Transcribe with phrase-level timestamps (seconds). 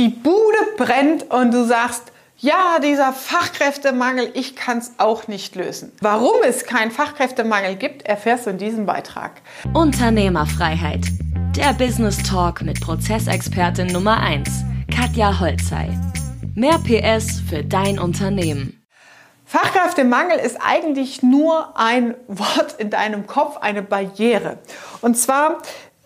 [0.00, 2.04] die Bude brennt und du sagst,
[2.38, 5.92] ja, dieser Fachkräftemangel, ich kann es auch nicht lösen.
[6.00, 9.42] Warum es keinen Fachkräftemangel gibt, erfährst du in diesem Beitrag.
[9.74, 11.04] Unternehmerfreiheit.
[11.54, 14.48] Der Business Talk mit Prozessexpertin Nummer 1,
[14.90, 15.90] Katja Holzei.
[16.54, 18.82] Mehr PS für dein Unternehmen.
[19.44, 24.60] Fachkräftemangel ist eigentlich nur ein Wort in deinem Kopf, eine Barriere.
[25.02, 25.58] Und zwar,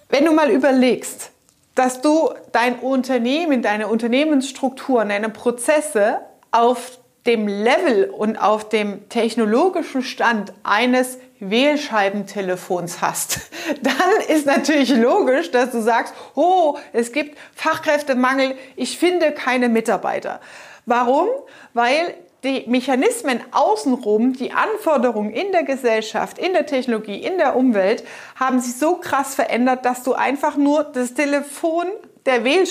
[0.08, 1.30] wenn du mal überlegst,
[1.74, 6.20] dass du dein Unternehmen, deine Unternehmensstrukturen, deine Prozesse
[6.50, 13.40] auf dem Level und auf dem technologischen Stand eines Wählscheibentelefons hast,
[13.82, 20.40] dann ist natürlich logisch, dass du sagst, oh, es gibt Fachkräftemangel, ich finde keine Mitarbeiter.
[20.86, 21.28] Warum?
[21.72, 28.04] Weil die Mechanismen außenrum, die Anforderungen in der Gesellschaft, in der Technologie, in der Umwelt
[28.36, 31.86] haben sich so krass verändert, dass du einfach nur das Telefon
[32.26, 32.64] der Wähl,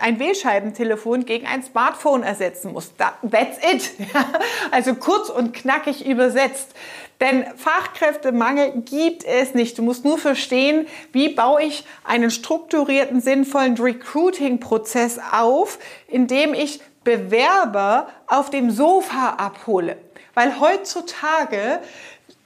[0.00, 2.94] ein Wählscheibentelefon gegen ein Smartphone ersetzen musst.
[2.98, 3.90] That's it.
[4.70, 6.74] Also kurz und knackig übersetzt.
[7.20, 9.78] Denn Fachkräftemangel gibt es nicht.
[9.78, 18.08] Du musst nur verstehen, wie baue ich einen strukturierten, sinnvollen Recruiting-Prozess auf, indem ich Bewerber
[18.26, 19.96] auf dem Sofa abhole.
[20.34, 21.80] Weil heutzutage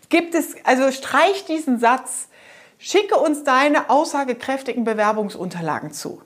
[0.08, 2.28] gibt es, also streich diesen Satz,
[2.78, 6.22] schicke uns deine aussagekräftigen Bewerbungsunterlagen zu.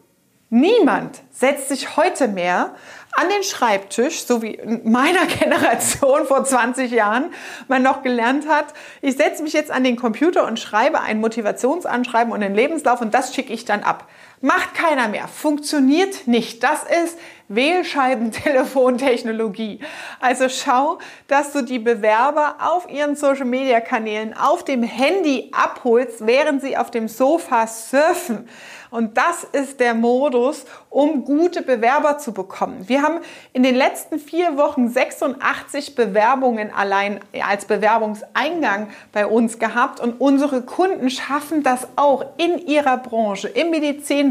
[0.50, 2.74] Niemand setzt sich heute mehr
[3.12, 7.32] an den Schreibtisch, so wie in meiner Generation vor 20 Jahren
[7.68, 8.66] man noch gelernt hat,
[9.00, 13.14] ich setze mich jetzt an den Computer und schreibe ein Motivationsanschreiben und einen Lebenslauf und
[13.14, 14.06] das schicke ich dann ab.
[14.42, 16.62] Macht keiner mehr, funktioniert nicht.
[16.62, 17.16] Das ist
[17.48, 19.80] Wählscheibentelefontechnologie.
[20.20, 20.98] Also schau,
[21.28, 27.08] dass du die Bewerber auf ihren Social-Media-Kanälen auf dem Handy abholst, während sie auf dem
[27.08, 28.46] Sofa surfen.
[28.90, 32.88] Und das ist der Modus, um gute Bewerber zu bekommen.
[32.88, 33.20] Wir haben
[33.52, 40.62] in den letzten vier Wochen 86 Bewerbungen allein als Bewerbungseingang bei uns gehabt und unsere
[40.62, 43.70] Kunden schaffen das auch in ihrer Branche, im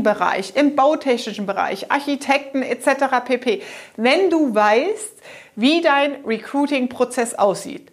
[0.03, 3.25] Medizinbereich, im bautechnischen Bereich, Architekten etc.
[3.25, 3.61] pp.
[3.97, 5.13] Wenn du weißt,
[5.55, 7.91] wie dein Recruiting-Prozess aussieht.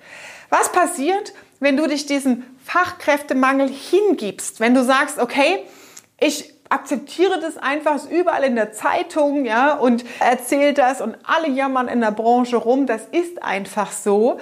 [0.51, 4.61] Was passiert, wenn du dich diesem Fachkräftemangel hingibst?
[4.61, 5.61] Wenn du sagst, okay,
[6.21, 11.49] ich akzeptiere das einfach, ist überall in der Zeitung, ja, und erzählt das und alle
[11.49, 12.87] jammern in der Branche rum.
[12.87, 14.41] Das ist einfach so.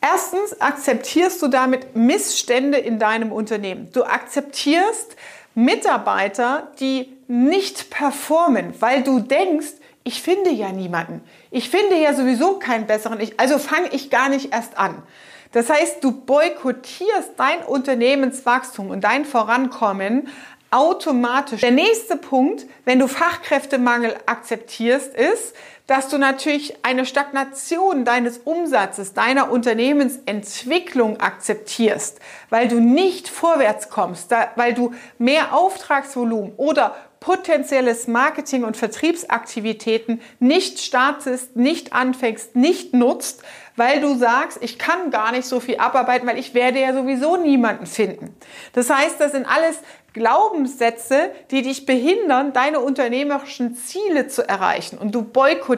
[0.00, 3.90] Erstens akzeptierst du damit Missstände in deinem Unternehmen.
[3.92, 5.16] Du akzeptierst
[5.58, 9.72] Mitarbeiter, die nicht performen, weil du denkst,
[10.04, 11.20] ich finde ja niemanden.
[11.50, 13.18] Ich finde ja sowieso keinen besseren.
[13.18, 15.02] Ich, also fange ich gar nicht erst an.
[15.50, 20.28] Das heißt, du boykottierst dein Unternehmenswachstum und dein Vorankommen
[20.70, 21.62] automatisch.
[21.62, 25.56] Der nächste Punkt, wenn du Fachkräftemangel akzeptierst, ist,
[25.88, 34.30] dass du natürlich eine Stagnation deines Umsatzes, deiner Unternehmensentwicklung akzeptierst, weil du nicht vorwärts kommst,
[34.54, 43.42] weil du mehr Auftragsvolumen oder potenzielles Marketing- und Vertriebsaktivitäten nicht startest, nicht anfängst, nicht nutzt,
[43.74, 47.36] weil du sagst, ich kann gar nicht so viel abarbeiten, weil ich werde ja sowieso
[47.36, 48.36] niemanden finden.
[48.72, 49.78] Das heißt, das sind alles
[50.14, 54.98] Glaubenssätze, die dich behindern, deine unternehmerischen Ziele zu erreichen.
[54.98, 55.77] Und du boykottierst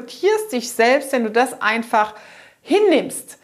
[0.53, 2.15] dich selbst, wenn du das einfach
[2.63, 3.39] hinnimmst.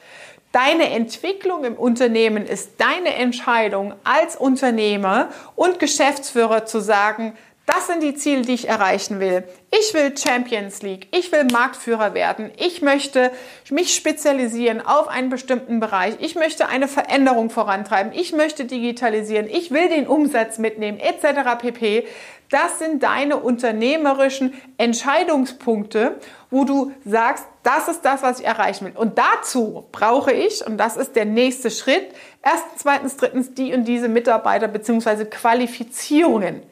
[0.53, 8.03] Deine Entwicklung im Unternehmen ist deine Entscheidung als Unternehmer und Geschäftsführer zu sagen, das sind
[8.03, 9.43] die Ziele, die ich erreichen will.
[9.77, 13.33] Ich will Champions League, ich will Marktführer werden, ich möchte
[13.71, 19.73] mich spezialisieren auf einen bestimmten Bereich, ich möchte eine Veränderung vorantreiben, ich möchte digitalisieren, ich
[19.73, 21.59] will den Umsatz mitnehmen, etc.
[21.59, 22.07] pp.
[22.51, 28.97] Das sind deine unternehmerischen Entscheidungspunkte, wo du sagst, das ist das, was ich erreichen will.
[28.97, 33.85] Und dazu brauche ich, und das ist der nächste Schritt, erstens, zweitens, drittens die und
[33.85, 35.25] diese Mitarbeiter bzw.
[35.25, 36.63] Qualifizierungen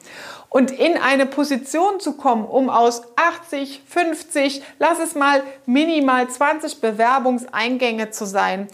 [0.49, 6.81] und in eine Position zu kommen, um aus 80, 50, lass es mal minimal 20
[6.81, 8.69] Bewerbungseingänge zu sein,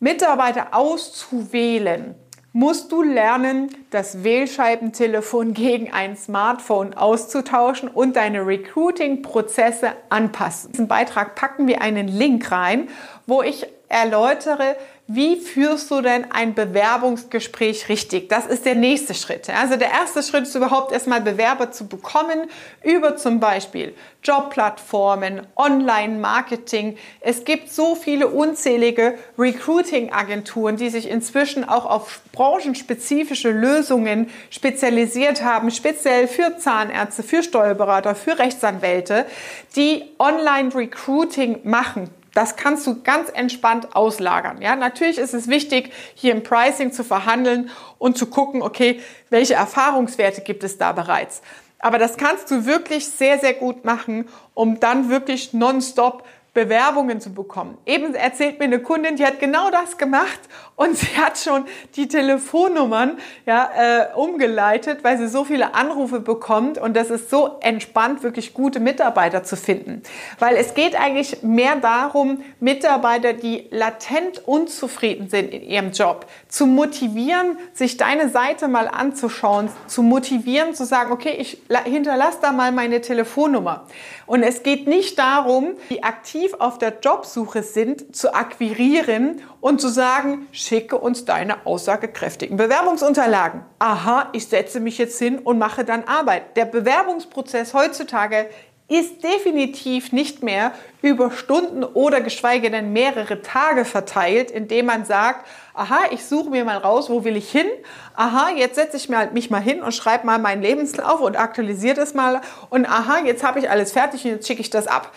[0.00, 2.16] Mitarbeiter auszuwählen,
[2.52, 10.68] musst du lernen, das Wählscheibentelefon gegen ein Smartphone auszutauschen und deine Recruiting-Prozesse anpassen.
[10.68, 12.88] In diesen Beitrag packen wir einen Link rein,
[13.26, 14.76] wo ich erläutere,
[15.08, 18.28] wie führst du denn ein Bewerbungsgespräch richtig?
[18.28, 19.50] Das ist der nächste Schritt.
[19.50, 22.48] Also der erste Schritt ist überhaupt erstmal Bewerber zu bekommen
[22.84, 23.92] über zum Beispiel
[24.22, 26.96] Jobplattformen, Online-Marketing.
[27.20, 35.72] Es gibt so viele unzählige Recruiting-Agenturen, die sich inzwischen auch auf branchenspezifische Lösungen spezialisiert haben,
[35.72, 39.26] speziell für Zahnärzte, für Steuerberater, für Rechtsanwälte,
[39.74, 44.62] die Online-Recruiting machen das kannst du ganz entspannt auslagern.
[44.62, 49.00] Ja, natürlich ist es wichtig, hier im Pricing zu verhandeln und zu gucken, okay,
[49.30, 51.42] welche Erfahrungswerte gibt es da bereits.
[51.78, 57.32] Aber das kannst du wirklich sehr, sehr gut machen, um dann wirklich nonstop Bewerbungen zu
[57.32, 57.78] bekommen.
[57.86, 60.40] Eben erzählt mir eine Kundin, die hat genau das gemacht
[60.74, 61.64] und sie hat schon
[61.94, 67.58] die Telefonnummern ja, äh, umgeleitet, weil sie so viele Anrufe bekommt und das ist so
[67.60, 70.02] entspannt, wirklich gute Mitarbeiter zu finden.
[70.38, 76.66] Weil es geht eigentlich mehr darum, Mitarbeiter, die latent unzufrieden sind in ihrem Job, zu
[76.66, 82.72] motivieren, sich deine Seite mal anzuschauen, zu motivieren, zu sagen, okay, ich hinterlasse da mal
[82.72, 83.86] meine Telefonnummer.
[84.26, 86.02] Und es geht nicht darum, die
[86.40, 93.62] aktiv auf der Jobsuche sind, zu akquirieren und zu sagen, schicke uns deine aussagekräftigen Bewerbungsunterlagen.
[93.78, 96.56] Aha, ich setze mich jetzt hin und mache dann Arbeit.
[96.56, 98.46] Der Bewerbungsprozess heutzutage
[98.88, 100.72] ist definitiv nicht mehr
[101.02, 106.64] über Stunden oder geschweige denn mehrere Tage verteilt, indem man sagt, aha, ich suche mir
[106.64, 107.68] mal raus, wo will ich hin?
[108.16, 112.14] Aha, jetzt setze ich mich mal hin und schreibe mal meinen Lebenslauf und aktualisiere das
[112.14, 112.40] mal.
[112.70, 115.12] Und aha, jetzt habe ich alles fertig und jetzt schicke ich das ab.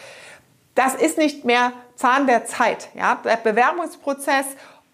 [0.76, 2.90] Das ist nicht mehr Zahn der Zeit.
[2.96, 3.20] Ja?
[3.24, 4.46] Der Bewerbungsprozess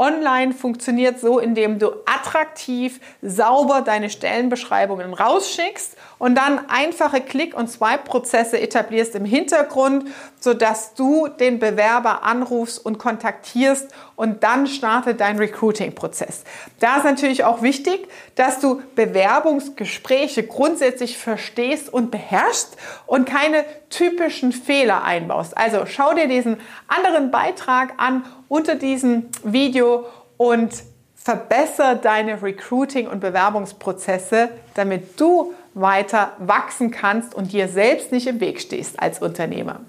[0.01, 7.69] Online funktioniert so, indem du attraktiv, sauber deine Stellenbeschreibungen rausschickst und dann einfache Klick- und
[7.69, 10.05] Swipe-Prozesse etablierst im Hintergrund,
[10.39, 13.89] sodass du den Bewerber anrufst und kontaktierst
[14.19, 16.43] und dann startet dein Recruiting-Prozess.
[16.81, 18.05] Da ist natürlich auch wichtig,
[18.35, 22.75] dass du Bewerbungsgespräche grundsätzlich verstehst und beherrschst
[23.05, 25.57] und keine typischen Fehler einbaust.
[25.57, 26.57] Also schau dir diesen
[26.89, 30.05] anderen Beitrag an unter diesem Video
[30.35, 30.73] und
[31.15, 38.41] verbessere deine Recruiting- und Bewerbungsprozesse, damit du weiter wachsen kannst und dir selbst nicht im
[38.41, 39.79] Weg stehst als Unternehmer.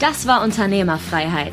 [0.00, 1.52] Das war Unternehmerfreiheit.